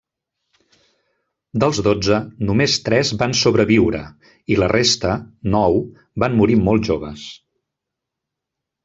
[1.63, 2.15] Dels dotze
[2.47, 4.01] només tres van sobreviure,
[4.55, 5.13] i la resta,
[5.57, 5.77] nou,
[6.25, 7.29] van morir molt joves.